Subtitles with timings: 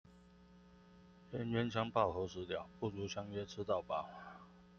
[1.29, 4.03] 冤冤相報何時了，不如相約吃到飽